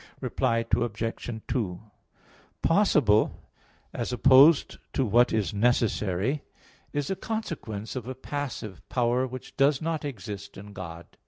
Reply 0.19 0.65
Obj. 0.75 1.29
2: 1.47 1.81
Possible, 2.63 3.39
as 3.93 4.11
opposed 4.11 4.79
to 4.93 5.05
what 5.05 5.31
is 5.31 5.53
necessary, 5.53 6.41
is 6.91 7.11
a 7.11 7.15
consequence 7.15 7.95
of 7.95 8.07
a 8.07 8.15
passive 8.15 8.81
power, 8.89 9.27
which 9.27 9.55
does 9.57 9.79
not 9.79 10.03
exist 10.03 10.57
in 10.57 10.73
God. 10.73 11.17